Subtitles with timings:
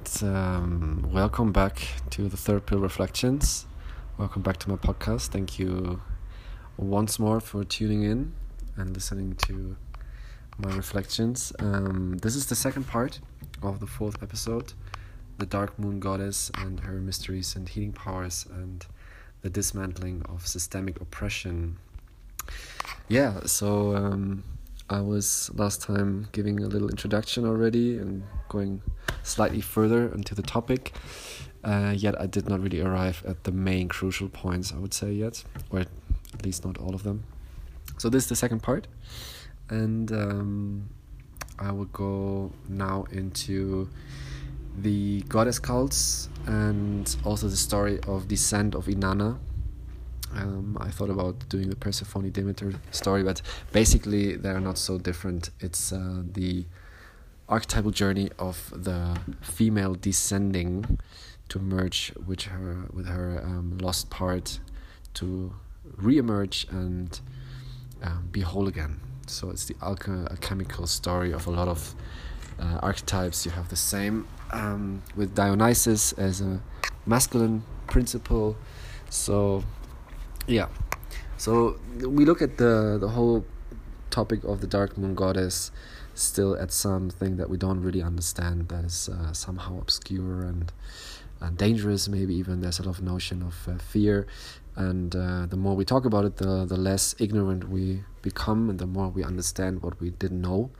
[0.00, 0.22] right.
[0.22, 3.66] Um, welcome back to the Third Pill Reflections.
[4.18, 5.28] Welcome back to my podcast.
[5.28, 6.00] Thank you
[6.76, 8.32] once more for tuning in
[8.76, 9.76] and listening to
[10.58, 11.52] my reflections.
[11.58, 13.20] Um, this is the second part
[13.62, 14.72] of the fourth episode
[15.38, 18.86] The Dark Moon Goddess and her mysteries and healing powers, and
[19.42, 21.78] the dismantling of systemic oppression.
[23.08, 23.96] Yeah, so.
[23.96, 24.44] Um,
[24.92, 28.82] I was last time giving a little introduction already and going
[29.22, 30.92] slightly further into the topic.
[31.62, 35.12] Uh, yet I did not really arrive at the main crucial points, I would say,
[35.12, 37.24] yet, or at least not all of them.
[37.98, 38.86] So, this is the second part,
[39.68, 40.88] and um,
[41.58, 43.90] I will go now into
[44.78, 49.38] the goddess cults and also the story of descent of Inanna
[50.34, 55.50] um, I thought about doing the Persephone Demeter story, but basically they're not so different.
[55.60, 56.64] It's uh, the
[57.50, 60.98] archetypal journey of the female descending
[61.48, 64.60] to merge with her with her um, lost part
[65.14, 65.52] to
[65.96, 67.20] re-emerge and
[68.02, 69.00] um, be whole again.
[69.26, 71.94] So it's the alch- alchemical story of a lot of
[72.58, 73.44] uh, archetypes.
[73.44, 76.60] You have the same um, with Dionysus as a
[77.04, 78.56] masculine principle.
[79.10, 79.64] So
[80.46, 80.68] yeah
[81.36, 83.44] so we look at the the whole
[84.10, 85.70] topic of the dark moon goddess
[86.20, 90.72] still at something that we don't really understand that is uh, somehow obscure and
[91.40, 94.26] uh, dangerous maybe even there's a lot of notion of uh, fear
[94.76, 98.78] and uh, the more we talk about it the the less ignorant we become and
[98.78, 100.70] the more we understand what we didn't know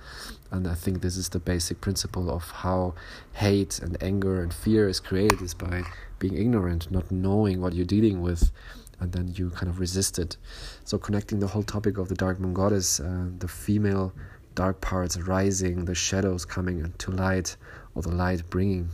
[0.51, 2.95] and i think this is the basic principle of how
[3.33, 5.83] hate and anger and fear is created is by
[6.19, 8.53] being ignorant not knowing what you're dealing with
[9.01, 10.37] and then you kind of resist it.
[10.85, 14.13] So connecting the whole topic of the dark moon goddess, uh, the female
[14.55, 17.57] dark parts rising, the shadows coming into light,
[17.95, 18.89] or the light bringing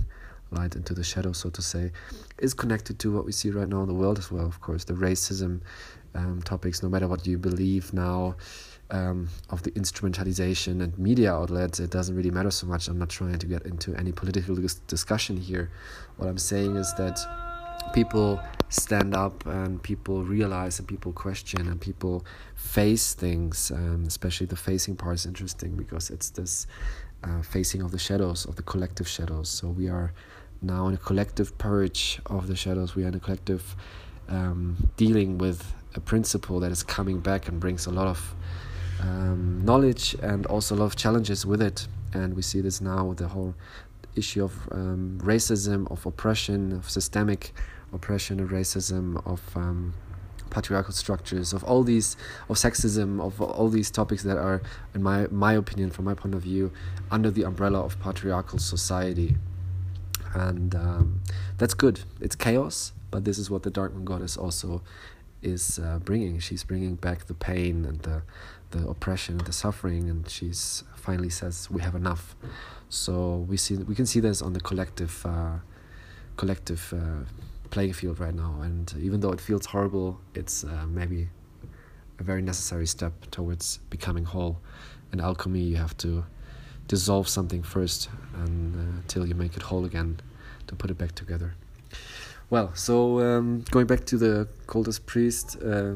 [0.51, 1.91] light into the shadows, so to say,
[2.39, 4.47] is connected to what we see right now in the world as well.
[4.47, 5.61] Of course, the racism
[6.15, 8.37] um, topics, no matter what you believe now.
[8.89, 12.87] Um, of the instrumentalization and media outlets, it doesn't really matter so much.
[12.87, 14.55] I'm not trying to get into any political
[14.87, 15.73] discussion here.
[16.19, 17.19] What I'm saying is that
[17.93, 24.47] people stand up and people realize and people question and people face things um, especially
[24.47, 26.67] the facing part is interesting because it's this
[27.25, 29.49] uh, facing of the shadows of the collective shadows.
[29.49, 30.13] So we are
[30.63, 32.95] now in a collective purge of the shadows.
[32.95, 33.77] We are in a collective
[34.29, 38.35] um, dealing with a principle that is coming back and brings a lot of
[39.01, 41.87] um, knowledge and also a lot of challenges with it.
[42.13, 43.55] And we see this now with the whole
[44.15, 47.53] issue of um, racism of oppression of systemic
[47.93, 49.95] oppression and racism, of um,
[50.51, 52.17] patriarchal structures, of all these,
[52.49, 54.63] of sexism, of all these topics that are,
[54.95, 56.73] in my my opinion, from my point of view,
[57.11, 59.37] under the umbrella of patriarchal society,
[60.35, 61.21] and um,
[61.59, 62.01] that's good.
[62.21, 64.83] It's chaos, but this is what the Dark Moon Goddess also
[65.43, 66.39] is uh, bringing.
[66.39, 68.23] She's bringing back the pain and the
[68.71, 72.35] the oppression and the suffering, and she's finally says we have enough.
[72.89, 75.59] So we see we can see this on the collective uh,
[76.37, 76.93] collective.
[76.93, 77.25] Uh,
[77.71, 78.61] playing field right now.
[78.63, 81.29] And even though it feels horrible, it's uh, maybe
[82.19, 84.59] a very necessary step towards becoming whole.
[85.13, 86.25] In alchemy, you have to
[86.89, 90.21] dissolve something first and, uh, until you make it whole again
[90.67, 91.55] to put it back together.
[92.49, 95.95] Well, so um, going back to the cultist priest, uh,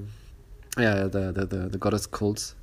[0.78, 2.54] yeah, the, the, the, the goddess cults.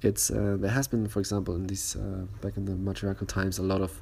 [0.00, 3.58] It's uh, there has been, for example, in these uh, back in the matriarchal times,
[3.58, 4.00] a lot of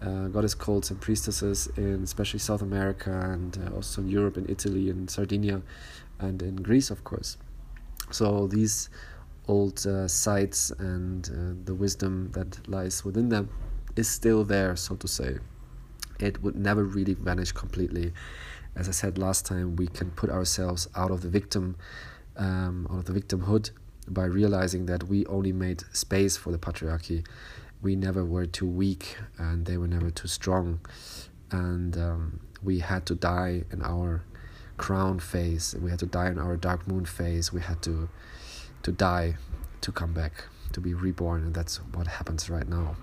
[0.00, 4.48] uh, goddess cults and priestesses in especially South America and uh, also in Europe and
[4.48, 5.62] Italy and Sardinia
[6.20, 7.36] and in Greece, of course.
[8.10, 8.90] So these
[9.48, 13.48] old uh, sites and uh, the wisdom that lies within them
[13.96, 15.38] is still there, so to say.
[16.20, 18.12] It would never really vanish completely.
[18.76, 21.76] As I said last time, we can put ourselves out of the victim,
[22.36, 23.70] um, out of the victimhood,
[24.06, 27.24] by realizing that we only made space for the patriarchy
[27.82, 30.80] we never were too weak and they were never too strong.
[31.50, 34.24] And um, we had to die in our
[34.76, 35.74] crone phase.
[35.80, 37.52] We had to die in our dark moon phase.
[37.52, 38.08] We had to
[38.82, 39.36] to die
[39.80, 41.44] to come back to be reborn.
[41.44, 42.96] And that's what happens right now.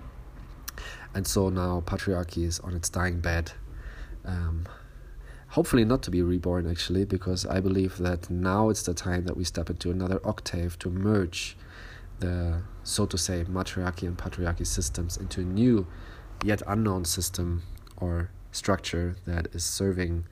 [1.14, 3.52] And so now patriarchy is on its dying bed.
[4.24, 4.66] Um,
[5.48, 9.36] hopefully not to be reborn actually because i believe that now it's the time that
[9.36, 11.56] we step into another octave to merge
[12.20, 15.86] the so to say matriarchy and patriarchy systems into a new
[16.44, 17.62] yet unknown system
[17.96, 20.26] or structure that is serving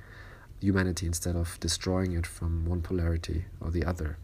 [0.60, 4.16] humanity instead of destroying it from one polarity or the other.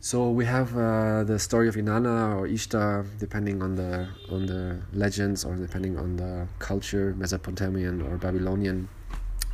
[0.00, 4.80] So we have uh, the story of Inanna or Ishtar, depending on the on the
[4.92, 8.88] legends or depending on the culture, Mesopotamian or Babylonian.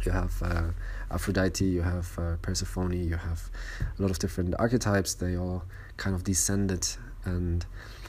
[0.09, 0.71] You have uh,
[1.11, 3.51] Aphrodite, you have uh, Persephone, you have
[3.99, 5.13] a lot of different archetypes.
[5.13, 5.65] They all
[5.99, 6.89] kind of descended
[7.27, 7.67] and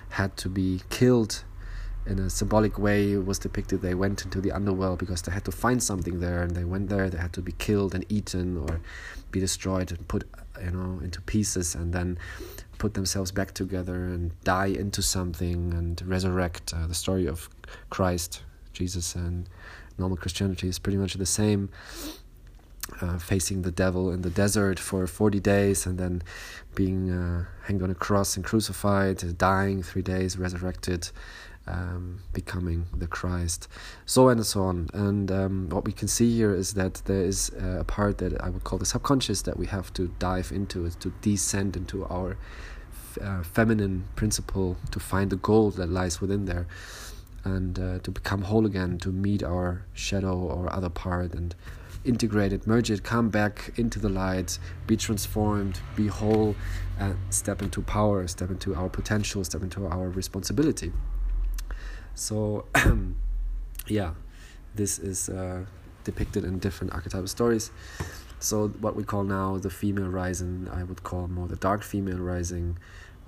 [0.07, 1.43] had to be killed
[2.05, 5.43] in a symbolic way it was depicted they went into the underworld because they had
[5.43, 8.57] to find something there and they went there they had to be killed and eaten
[8.57, 8.79] or
[9.31, 10.23] be destroyed and put
[10.63, 12.17] you know into pieces and then
[12.77, 17.49] put themselves back together and die into something and resurrect uh, the story of
[17.89, 19.49] Christ Jesus and
[19.99, 21.69] normal Christianity is pretty much the same
[23.01, 26.21] uh, facing the devil in the desert for 40 days and then
[26.75, 31.09] being uh, hanged on a cross and crucified, dying three days, resurrected,
[31.67, 33.67] um, becoming the Christ,
[34.05, 34.89] so and so on.
[34.93, 38.49] And um, what we can see here is that there is a part that I
[38.49, 42.37] would call the subconscious that we have to dive into, is to descend into our
[43.21, 46.67] uh, feminine principle to find the gold that lies within there
[47.44, 51.56] and uh, to become whole again, to meet our shadow or other part and
[52.06, 54.57] integrate it, merge it, come back into the light,
[54.88, 56.56] be transformed, be whole,
[56.97, 60.91] and step into power, step into our potential, step into our responsibility.
[62.15, 62.65] So,
[63.88, 64.13] yeah,
[64.75, 65.65] this is uh,
[66.03, 67.71] depicted in different archetypal stories.
[68.39, 72.19] So, what we call now the female rising, I would call more the dark female
[72.19, 72.77] rising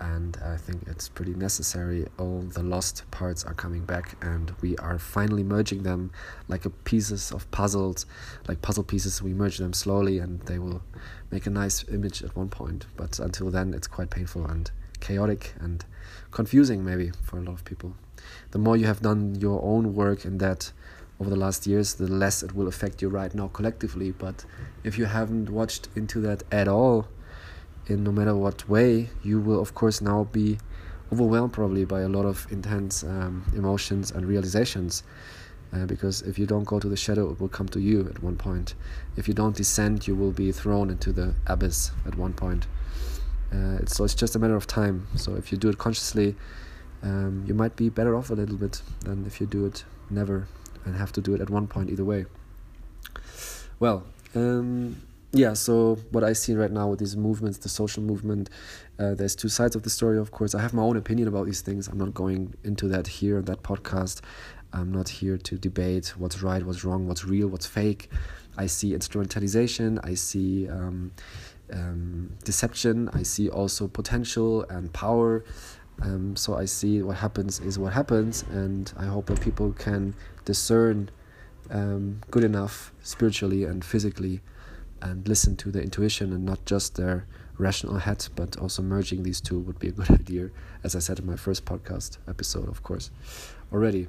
[0.01, 2.07] and I think it's pretty necessary.
[2.17, 6.11] All the lost parts are coming back, and we are finally merging them
[6.47, 8.07] like a pieces of puzzles,
[8.47, 9.21] like puzzle pieces.
[9.21, 10.81] We merge them slowly, and they will
[11.29, 12.87] make a nice image at one point.
[12.97, 15.85] But until then, it's quite painful and chaotic and
[16.31, 17.95] confusing, maybe for a lot of people.
[18.51, 20.71] The more you have done your own work in that
[21.19, 24.11] over the last years, the less it will affect you right now collectively.
[24.11, 24.45] But
[24.83, 27.07] if you haven't watched into that at all,
[27.87, 30.57] in no matter what way, you will of course now be
[31.11, 35.03] overwhelmed probably by a lot of intense um, emotions and realizations.
[35.73, 38.21] Uh, because if you don't go to the shadow, it will come to you at
[38.21, 38.75] one point.
[39.15, 42.67] If you don't descend, you will be thrown into the abyss at one point.
[43.53, 45.07] Uh, it's, so it's just a matter of time.
[45.15, 46.35] So if you do it consciously,
[47.03, 50.47] um, you might be better off a little bit than if you do it never
[50.85, 52.25] and have to do it at one point either way.
[53.79, 54.03] Well,
[54.35, 55.01] um,
[55.33, 58.49] yeah, so what I see right now with these movements, the social movement,
[58.99, 60.53] uh, there's two sides of the story, of course.
[60.53, 61.87] I have my own opinion about these things.
[61.87, 64.21] I'm not going into that here in that podcast.
[64.73, 68.09] I'm not here to debate what's right, what's wrong, what's real, what's fake.
[68.57, 71.11] I see instrumentalization, I see um,
[71.71, 75.45] um, deception, I see also potential and power.
[76.01, 80.13] Um, so I see what happens is what happens, and I hope that people can
[80.45, 81.09] discern
[81.69, 84.41] um, good enough spiritually and physically
[85.01, 87.25] and listen to the intuition and not just their
[87.57, 90.49] rational head, but also merging these two would be a good idea,
[90.83, 93.11] as I said in my first podcast episode, of course,
[93.71, 94.07] already.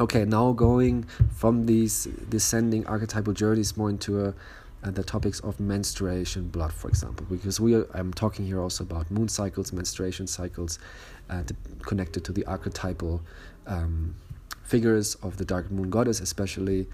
[0.00, 1.04] Okay, now going
[1.34, 4.34] from these descending archetypal journeys more into a,
[4.82, 8.84] uh, the topics of menstruation, blood, for example, because we are, I'm talking here also
[8.84, 10.78] about moon cycles, menstruation cycles,
[11.30, 11.42] uh,
[11.82, 13.22] connected to the archetypal
[13.66, 14.14] um,
[14.62, 16.88] figures of the dark moon goddess, especially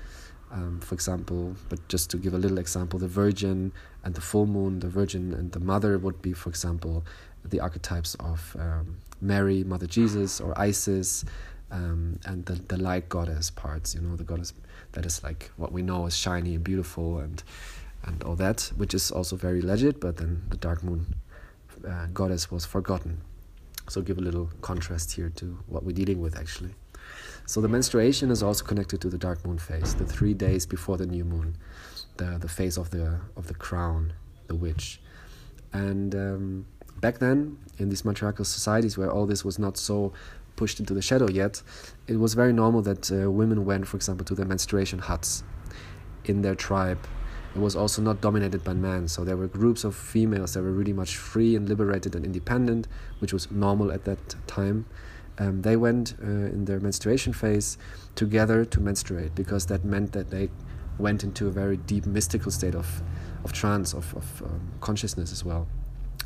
[0.51, 3.73] um, for example, but just to give a little example, the Virgin
[4.05, 7.05] and the full moon, the Virgin and the Mother would be, for example,
[7.45, 11.25] the archetypes of um, Mary, Mother Jesus, or Isis,
[11.71, 14.53] um, and the, the light goddess parts, you know, the goddess
[14.93, 17.43] that is like what we know is shiny and beautiful and
[18.05, 21.15] and all that, which is also very legit, but then the dark moon
[21.87, 23.21] uh, goddess was forgotten.
[23.89, 26.75] So give a little contrast here to what we're dealing with actually.
[27.49, 30.99] So the menstruation is also connected to the dark moon phase, the three days before
[30.99, 31.57] the new moon,
[32.19, 34.13] the the phase of the of the crone,
[34.49, 35.01] the witch,
[35.73, 36.67] and um,
[37.01, 40.13] back then in these matriarchal societies where all this was not so
[40.57, 41.63] pushed into the shadow yet,
[42.07, 45.43] it was very normal that uh, women went, for example, to the menstruation huts
[46.27, 46.99] in their tribe.
[47.55, 50.73] It was also not dominated by men, so there were groups of females that were
[50.81, 52.89] really much free and liberated and independent,
[53.21, 54.85] which was normal at that time
[55.39, 57.79] um, they went uh, in their menstruation phase
[58.15, 60.49] together to menstruate because that meant that they
[60.99, 63.03] went into a very deep mystical state of,
[63.45, 65.69] of trance, of, of um, consciousness as well.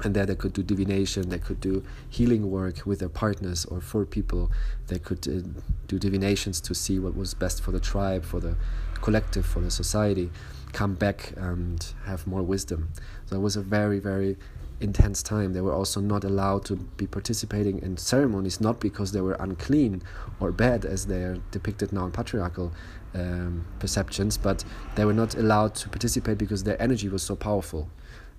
[0.03, 3.81] And there they could do divination, they could do healing work with their partners or
[3.81, 4.51] for people.
[4.89, 5.47] They could uh,
[5.87, 8.57] do divinations to see what was best for the tribe, for the
[9.03, 10.31] collective, for the society,
[10.73, 12.89] come back and have more wisdom.
[13.27, 14.39] So it was a very, very
[14.83, 15.53] intense time.
[15.53, 20.03] They were also not allowed to be participating in ceremonies, not because they were unclean
[20.41, 22.73] or bad, as they are depicted now in patriarchal
[23.15, 24.65] um, perceptions, but
[24.97, 27.89] they were not allowed to participate because their energy was so powerful.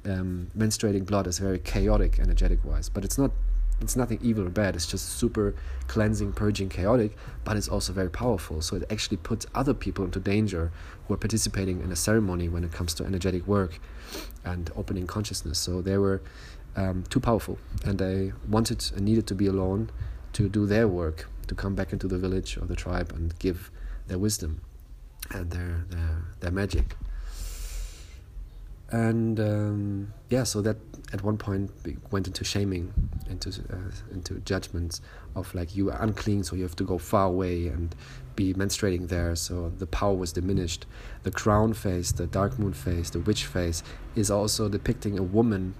[0.05, 3.31] um, menstruating blood is very chaotic energetic wise but it's not
[3.81, 5.55] it's nothing evil or bad it's just super
[5.87, 8.61] cleansing purging chaotic but it's also very powerful.
[8.61, 10.71] So it actually puts other people into danger
[11.05, 13.79] who are participating in a ceremony when it comes to energetic work
[14.45, 15.59] and opening consciousness.
[15.59, 16.21] So they were
[16.75, 19.89] um, too powerful and they wanted and needed to be alone
[20.33, 23.69] to do their work to come back into the village or the tribe and give
[24.07, 24.61] their wisdom
[25.31, 26.95] and their their, their magic
[28.93, 30.77] and um, yeah, so that
[31.13, 31.71] at one point
[32.11, 32.93] went into shaming,
[33.27, 35.01] into uh, into judgments
[35.35, 37.95] of like you are unclean, so you have to go far away and
[38.35, 39.35] be menstruating there.
[39.35, 40.85] So the power was diminished.
[41.23, 43.81] The crone face, the dark moon face, the witch face
[44.15, 45.73] is also depicting a woman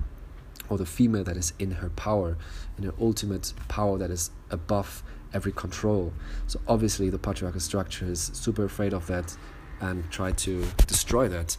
[0.70, 2.36] or the female that is in her power,
[2.79, 5.03] in her ultimate power that is above
[5.36, 6.13] every control.
[6.48, 9.38] So obviously the patriarchal structure is super afraid of that
[9.82, 11.58] and try to destroy that.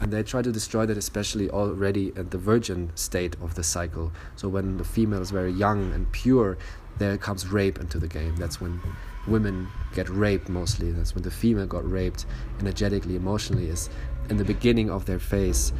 [0.00, 4.12] And they try to destroy that especially already at the virgin state of the cycle.
[4.36, 6.58] So when the female is very young and pure,
[6.98, 8.36] there comes rape into the game.
[8.36, 8.80] That's when
[9.26, 10.92] women get raped mostly.
[10.92, 12.26] That's when the female got raped
[12.60, 13.88] energetically, emotionally, is
[14.30, 15.72] in the beginning of their phase,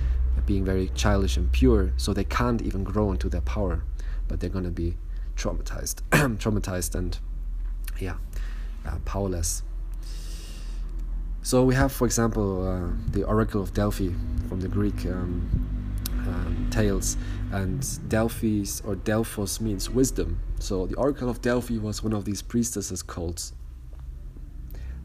[0.46, 1.92] being very childish and pure.
[1.96, 3.84] So they can't even grow into their power,
[4.28, 4.96] but they're going to be
[5.36, 7.18] traumatized, traumatized and
[7.98, 8.16] yeah,
[8.86, 9.62] uh, powerless.
[11.44, 14.08] So we have, for example, uh, the Oracle of Delphi
[14.48, 15.46] from the Greek um,
[16.26, 17.18] um, tales,
[17.52, 20.40] and Delphi's or Delphos means wisdom.
[20.58, 23.52] So the Oracle of Delphi was one of these priestesses cults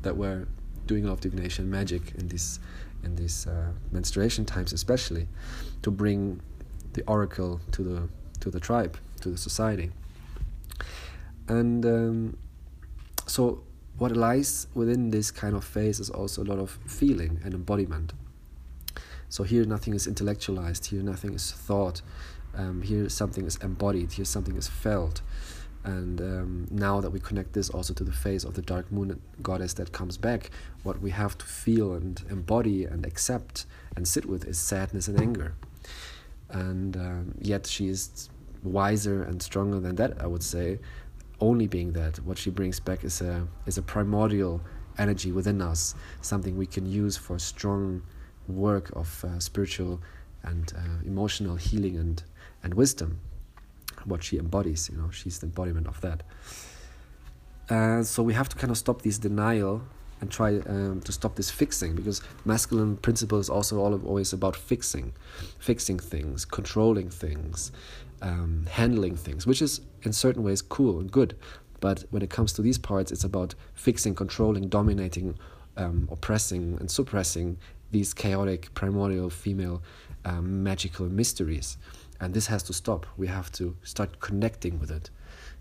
[0.02, 0.48] that were
[0.88, 2.62] doing a lot of divination magic in this
[3.04, 5.28] in these uh, menstruation times, especially
[5.82, 6.40] to bring
[6.94, 8.08] the oracle to the
[8.40, 9.92] to the tribe, to the society.
[11.50, 12.38] And um,
[13.28, 13.62] so
[14.00, 18.14] what lies within this kind of phase is also a lot of feeling and embodiment.
[19.28, 22.02] So here nothing is intellectualized, here nothing is thought,
[22.56, 25.22] um, here something is embodied, here something is felt.
[25.84, 29.22] And um, now that we connect this also to the phase of the dark moon
[29.42, 30.50] goddess that comes back,
[30.84, 33.66] what we have to feel and embody and accept
[33.96, 35.56] and sit with is sadness and anger.
[36.50, 38.30] And um, yet she is
[38.64, 40.80] wiser and stronger than that, I would say,
[41.42, 44.62] only being that what she brings back is a is a primordial
[44.98, 48.02] energy within us something we can use for strong
[48.48, 50.02] work of uh, spiritual
[50.44, 52.24] and uh, emotional healing and
[52.64, 53.20] and wisdom
[54.06, 56.24] what she embodies you know she's the embodiment of that.
[57.70, 59.84] Uh, so we have to kind of stop this denial
[60.22, 64.56] and try um, to stop this fixing because masculine principle is also all always about
[64.56, 65.14] fixing
[65.60, 67.72] fixing things controlling things
[68.22, 71.36] um, handling things, which is in certain ways cool and good.
[71.80, 75.38] But when it comes to these parts, it's about fixing, controlling, dominating,
[75.78, 77.58] um, oppressing, and suppressing
[77.92, 79.82] these chaotic, primordial, female,
[80.26, 81.78] um, magical mysteries.
[82.20, 83.06] And this has to stop.
[83.18, 85.10] We have to start connecting with it.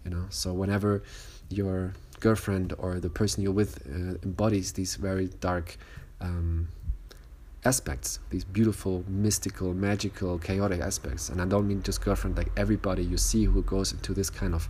[0.05, 0.27] You know.
[0.31, 1.03] So whenever
[1.51, 5.77] your girlfriend or the person you're with uh, embodies these very dark
[6.21, 6.69] um,
[7.65, 11.29] aspects, these beautiful, mystical, magical, chaotic aspects.
[11.29, 14.55] And I don't mean just girlfriend, like everybody you see who goes into this kind
[14.55, 14.69] of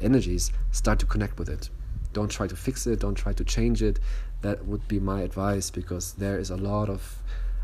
[0.00, 1.70] energies, start to connect with it.
[2.12, 3.98] Don't try to fix it, don't try to change it.
[4.42, 7.22] That would be my advice because there is a lot of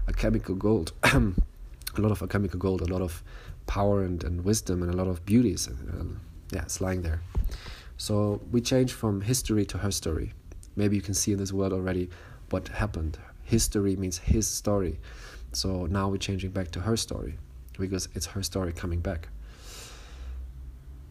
[0.09, 1.33] alchemical gold, a
[1.99, 3.23] lot of alchemical gold, a lot of
[3.67, 5.69] power and, and wisdom, and a lot of beauties.
[5.69, 6.05] Uh,
[6.53, 7.21] yeah, it's lying there.
[7.97, 10.33] So we change from history to her story.
[10.77, 12.11] Maybe you can see in this world already
[12.51, 14.99] what happened, history means his story.
[15.53, 17.39] So now we're changing back to her story
[17.79, 19.29] because it's her story coming back.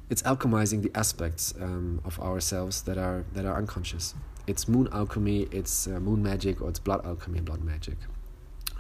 [0.10, 4.14] It's alchemizing the aspects um, of ourselves that are that are unconscious.
[4.46, 7.96] It's moon alchemy, it's uh, moon magic, or it's blood alchemy, blood magic.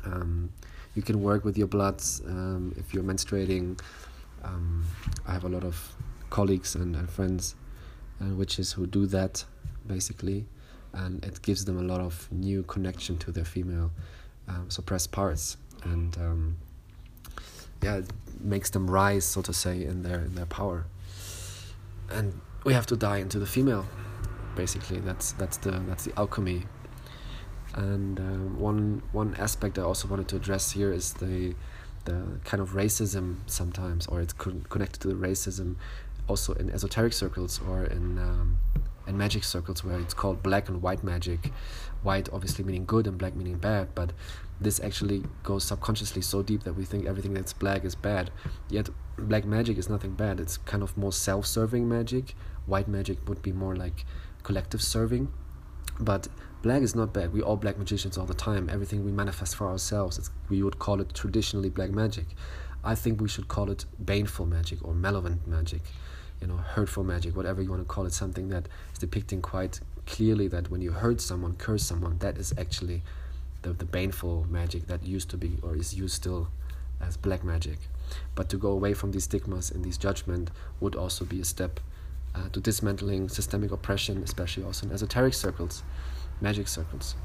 [0.03, 0.51] Um,
[0.95, 3.79] you can work with your bloods um, if you're menstruating.
[4.43, 4.86] Um,
[5.25, 5.95] I have a lot of
[6.29, 7.55] colleagues and, and friends
[8.19, 9.45] and witches who do that
[9.88, 10.45] basically
[10.94, 13.92] and it gives them a lot of new connection to their female
[14.48, 15.58] um, suppressed parts.
[15.84, 16.58] And um,
[17.82, 20.86] yeah it makes them rise so to say in their in their power.
[22.10, 23.86] And we have to die into the female
[24.56, 25.00] basically.
[25.00, 26.64] That's that's the that's the alchemy.
[27.76, 31.56] And um, one one aspect I also wanted to address here is the
[32.06, 35.76] the kind of racism sometimes or it's con- connected to the racism
[36.28, 38.58] also in esoteric circles or in um,
[39.07, 41.51] in magic circles where it's called black and white magic.
[42.01, 44.13] White obviously meaning good and black meaning bad but
[44.60, 48.31] this actually goes subconsciously so deep that we think everything that's black is bad.
[48.69, 50.39] Yet black magic is nothing bad.
[50.39, 52.36] It's kind of more self-serving magic.
[52.65, 54.05] White magic would be more like
[54.43, 55.31] collective serving.
[56.00, 56.27] But
[56.62, 57.33] black is not bad.
[57.33, 58.69] We all black magicians all the time.
[58.69, 62.25] Everything we manifest for ourselves it's, we would call it traditionally black magic.
[62.83, 65.81] I think we should call it baneful magic or malevolent magic,
[66.42, 69.80] you know, hurtful magic, whatever you want to call it, something that is depicting quite
[70.06, 73.02] clearly that when you hurt someone, curse someone, that is actually
[73.62, 76.50] the, the baneful magic that used to be or is used still
[77.02, 77.78] as black magic.
[78.36, 81.80] But to go away from these stigmas and these judgment would also be a step
[82.36, 85.84] uh, to dismantling systemic oppression, especially also in esoteric circles,
[86.42, 87.16] magic circles.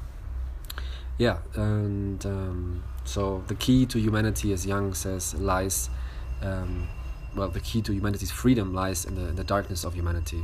[1.17, 5.89] Yeah, and um, so the key to humanity, as Jung says, lies.
[6.41, 6.87] Um,
[7.35, 10.43] well, the key to humanity's freedom lies in the, in the darkness of humanity.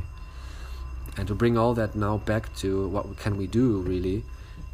[1.16, 4.24] And to bring all that now back to what can we do really,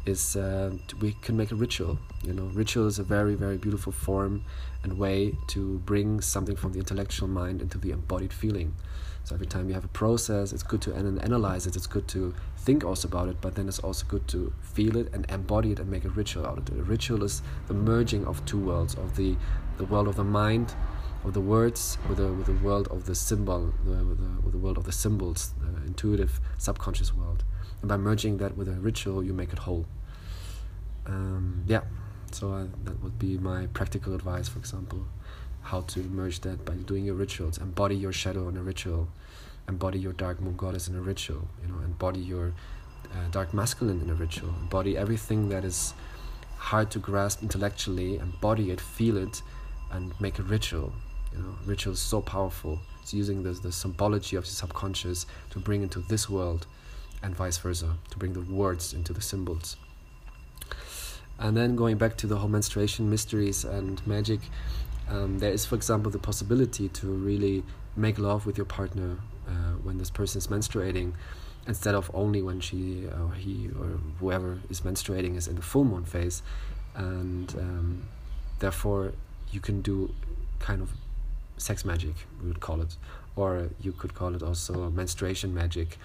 [0.05, 1.97] is uh, we can make a ritual.
[2.23, 4.43] You know, ritual is a very very beautiful form
[4.83, 8.75] and way to bring something from the intellectual mind into the embodied feeling.
[9.23, 11.77] So every time you have a process, it's good to an- analyze it.
[11.77, 15.13] It's good to think also about it, but then it's also good to feel it
[15.13, 16.77] and embody it and make a ritual out of it.
[16.77, 19.37] A ritual is the merging of two worlds: of the
[19.77, 20.75] the world of the mind,
[21.23, 24.51] of the words, with the with the world of the symbol, the, with, the, with
[24.51, 27.43] the world of the symbols, the intuitive, subconscious world.
[27.81, 29.85] And by merging that with a ritual, you make it whole.
[31.05, 31.81] Um, yeah,
[32.31, 35.05] so I, that would be my practical advice, for example
[35.63, 37.57] how to merge that by doing your rituals.
[37.57, 39.07] Embody your shadow in a ritual.
[39.67, 41.47] Embody your dark moon goddess in a ritual.
[41.61, 42.53] You know, embody your
[43.11, 44.49] uh, dark masculine in a ritual.
[44.61, 45.93] Embody everything that is
[46.57, 48.17] hard to grasp intellectually.
[48.17, 49.41] Embody it, feel it,
[49.91, 50.93] and make a ritual.
[51.35, 52.79] You know, ritual is so powerful.
[53.01, 56.67] It's using the the symbology of the subconscious to bring into this world,
[57.21, 59.77] and vice versa, to bring the words into the symbols.
[61.39, 64.39] And then going back to the whole menstruation mysteries and magic,
[65.09, 67.63] um, there is, for example, the possibility to really
[67.95, 71.13] make love with your partner uh, when this person is menstruating,
[71.67, 75.83] instead of only when she or he or whoever is menstruating is in the full
[75.83, 76.43] moon phase,
[76.95, 78.03] and um,
[78.59, 79.13] therefore
[79.51, 80.13] you can do
[80.59, 80.91] kind of
[81.57, 82.97] sex magic, we would call it,
[83.35, 85.97] or you could call it also menstruation magic,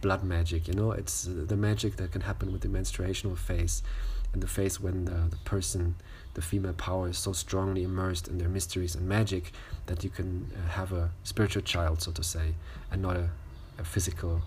[0.00, 0.68] blood magic.
[0.68, 3.82] You know, it's the magic that can happen with the menstruational phase,
[4.32, 5.96] and the phase when the, the person
[6.34, 9.52] the female power is so strongly immersed in their mysteries and magic
[9.86, 12.54] that you can uh, have a spiritual child, so to say,
[12.90, 13.30] and not a,
[13.78, 14.42] a physical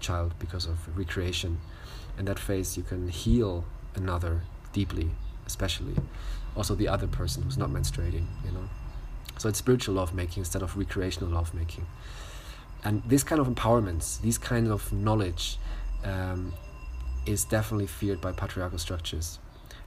[0.00, 1.60] child because of recreation.
[2.18, 4.40] In that phase, you can heal another
[4.72, 5.10] deeply,
[5.46, 5.94] especially
[6.56, 8.68] also the other person who's not menstruating, you know.
[9.38, 11.86] So it's spiritual lovemaking instead of recreational lovemaking.
[12.84, 15.58] And this kind of empowerments, these kind of knowledge,
[16.04, 16.52] um,
[17.26, 19.38] is definitely feared by patriarchal structures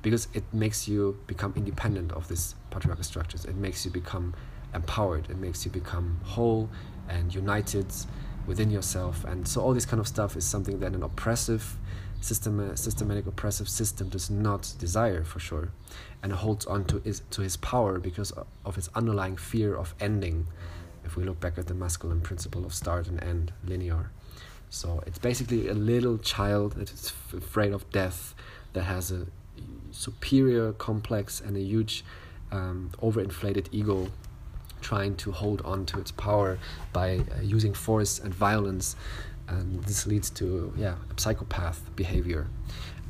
[0.01, 3.45] because it makes you become independent of these patriarchal structures.
[3.45, 4.33] It makes you become
[4.73, 5.29] empowered.
[5.29, 6.69] It makes you become whole
[7.09, 7.87] and united
[8.45, 9.23] within yourself.
[9.25, 11.77] And so all this kind of stuff is something that an oppressive
[12.21, 15.69] system, systematic oppressive system does not desire for sure,
[16.23, 18.33] and holds on to his to his power because
[18.65, 20.47] of its underlying fear of ending.
[21.05, 24.11] If we look back at the masculine principle of start and end, linear.
[24.69, 28.35] So it's basically a little child that is afraid of death,
[28.73, 29.25] that has a
[29.91, 32.03] superior complex and a huge
[32.51, 34.09] um, overinflated ego
[34.81, 36.59] trying to hold on to its power
[36.93, 38.95] by uh, using force and violence
[39.47, 42.47] and this leads to yeah psychopath behavior.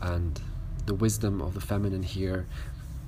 [0.01, 0.39] And
[0.85, 2.47] the wisdom of the feminine here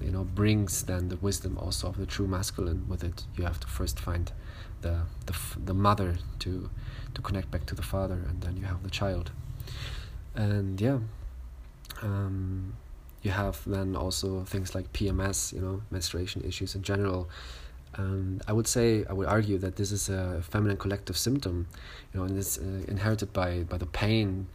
[0.01, 3.23] you know brings then the wisdom also of the true masculine with it.
[3.35, 4.31] You have to first find
[4.81, 6.69] the the, the mother to
[7.13, 9.31] to connect back to the father and then you have the child.
[10.35, 10.99] And yeah
[12.01, 12.73] um,
[13.21, 17.29] you have then also things like PMS, you know, menstruation issues in general.
[17.97, 21.67] I would say, I would argue that this is a feminine collective symptom,
[22.13, 24.47] you know, and it's uh, inherited by, by the pain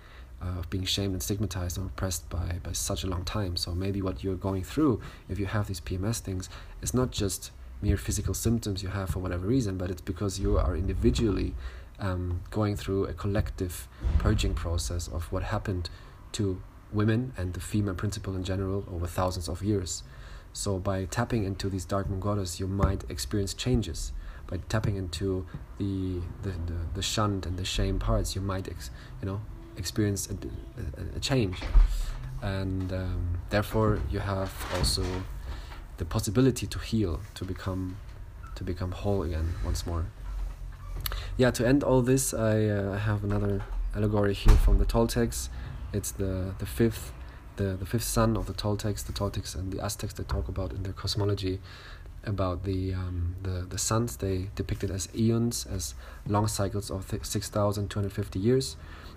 [0.42, 3.56] uh, of being shamed and stigmatized and oppressed by, by such a long time.
[3.56, 6.48] So maybe what you're going through, if you have these PMS things,
[6.82, 7.50] is not just
[7.82, 11.54] mere physical symptoms you have for whatever reason, but it's because you are individually
[12.00, 15.90] um, going through a collective purging process of what happened
[16.32, 16.60] to
[16.92, 20.02] women and the female principle in general over thousands of years.
[20.54, 24.12] So by tapping into these dark moon goddess, you might experience changes.
[24.46, 25.44] By tapping into
[25.78, 28.90] the the, the, the shunned and the shame parts, you might ex,
[29.20, 29.40] you know
[29.76, 30.34] experience a,
[30.80, 31.58] a, a change,
[32.40, 35.04] and um, therefore you have also
[35.96, 37.96] the possibility to heal, to become
[38.54, 40.06] to become whole again once more.
[41.36, 43.64] Yeah, to end all this, I uh, have another
[43.94, 45.48] allegory here from the Toltecs
[45.94, 47.12] it's the the fifth
[47.56, 50.72] the, the fifth sun of the Toltecs, the Toltecs and the Aztecs they talk about
[50.72, 51.60] in their cosmology
[52.24, 54.16] about the um, the the suns.
[54.16, 55.94] They depicted as eons as
[56.26, 58.76] long cycles of th- 6250 years.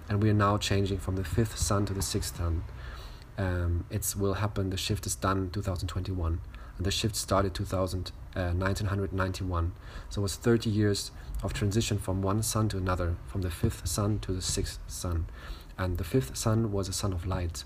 [0.10, 2.64] And we are now changing from the fifth sun to the sixth sun.
[3.38, 4.70] Um, it will happen.
[4.70, 6.40] The shift is done 2021
[6.78, 9.74] and the shift started 2000 uh, 1991.
[10.10, 11.12] So it was 30 years
[11.44, 15.26] of transition from one sun to another, from the fifth sun to the sixth sun.
[15.78, 17.64] And the fifth sun was a sun of light,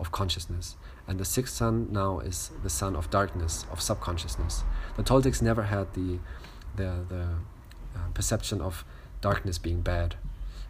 [0.00, 0.76] of consciousness.
[1.06, 4.64] And the sixth sun now is the sun of darkness, of subconsciousness.
[4.96, 6.18] The Toltecs never had the,
[6.76, 7.28] the, the
[7.94, 8.84] uh, perception of
[9.20, 10.16] darkness being bad.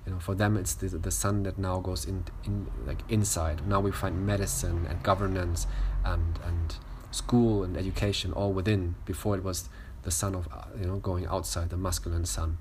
[0.07, 3.67] You know, for them it's the, the sun that now goes in, in like inside.
[3.67, 5.67] Now we find medicine and governance
[6.05, 6.77] and and
[7.11, 8.97] school and education all within.
[9.07, 9.69] Before it was
[10.03, 12.59] the sun of uh, you know going outside, the masculine sun,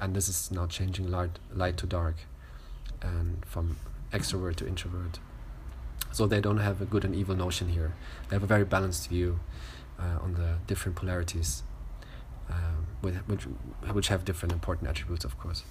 [0.00, 2.16] and this is now changing light light to dark,
[3.02, 3.76] and from
[4.12, 5.18] extrovert to introvert.
[6.12, 7.94] So they don't have a good and evil notion here.
[8.28, 9.40] They have a very balanced view
[9.98, 11.62] uh, on the different polarities,
[12.48, 13.44] um, with, which
[13.92, 15.64] which have different important attributes, of course.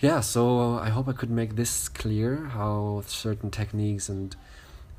[0.00, 4.34] Yeah, so I hope I could make this clear how certain techniques and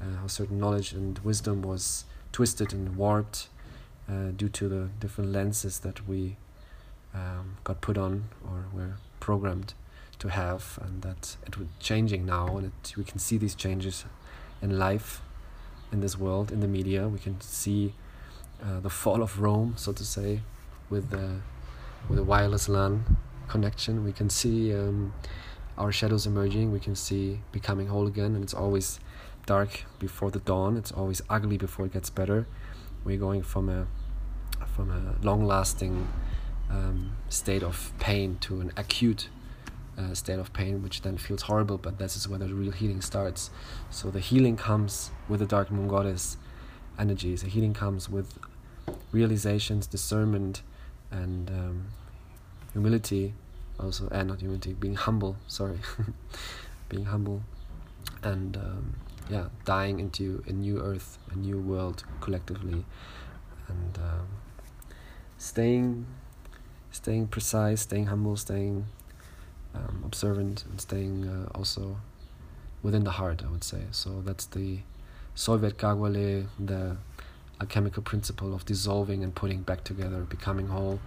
[0.01, 3.49] uh, how certain knowledge and wisdom was twisted and warped
[4.09, 6.37] uh, due to the different lenses that we
[7.13, 9.73] um, got put on or were programmed
[10.19, 14.05] to have, and that it was changing now, and it, we can see these changes
[14.61, 15.21] in life,
[15.91, 17.07] in this world, in the media.
[17.07, 17.93] We can see
[18.63, 20.41] uh, the fall of Rome, so to say,
[20.89, 21.41] with the
[22.07, 24.03] with the wireless LAN connection.
[24.03, 25.13] We can see um,
[25.77, 26.71] our shadows emerging.
[26.71, 28.99] We can see becoming whole again, and it's always
[29.45, 30.77] dark before the dawn.
[30.77, 32.47] It's always ugly before it gets better.
[33.03, 33.87] We're going from a
[34.75, 36.07] from a long-lasting
[36.69, 39.29] um, state of pain to an acute
[39.97, 41.77] uh, state of pain, which then feels horrible.
[41.77, 43.49] But this is where the real healing starts.
[43.89, 46.37] So the healing comes with the dark moon goddess
[46.97, 47.41] energies.
[47.41, 48.37] The healing comes with
[49.11, 50.61] realizations, discernment,
[51.11, 51.85] and um,
[52.73, 53.33] humility.
[53.79, 55.35] Also, and not humility, being humble.
[55.47, 55.79] Sorry,
[56.89, 57.41] being humble,
[58.21, 58.95] and um,
[59.29, 62.85] yeah, dying into a new earth, a new world collectively,
[63.67, 64.27] and um,
[65.37, 66.05] staying,
[66.91, 68.85] staying precise, staying humble, staying
[69.73, 71.97] um, observant, and staying uh, also
[72.81, 73.43] within the heart.
[73.45, 74.21] I would say so.
[74.25, 74.79] That's the
[75.35, 76.97] Solve et Coagula, the
[77.59, 80.99] alchemical principle of dissolving and putting back together, becoming whole.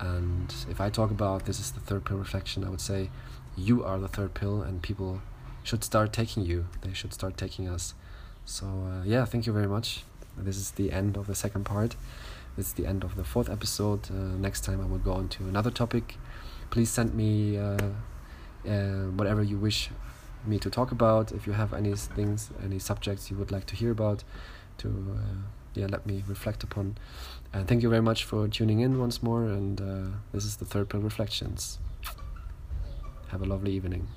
[0.00, 3.10] And if I talk about this is the third pill reflection, I would say
[3.56, 5.22] you are the third pill, and people
[5.62, 6.66] should start taking you.
[6.82, 7.94] They should start taking us.
[8.44, 10.04] So uh, yeah, thank you very much.
[10.36, 11.94] This is the end of the second part.
[12.56, 14.10] This is the end of the fourth episode.
[14.10, 16.16] Uh, next time I will go on to another topic.
[16.72, 17.76] Please send me uh,
[18.72, 19.90] uh whatever you wish
[20.50, 21.30] me to talk about.
[21.38, 24.24] If you have any things, any subjects you would like to hear about,
[24.78, 25.36] to uh,
[25.74, 26.96] yeah, let me reflect upon.
[27.52, 29.44] And thank you very much for tuning in once more.
[29.44, 29.78] And
[30.32, 31.78] this is the third pill reflections.
[33.28, 34.08] Have a lovely evening.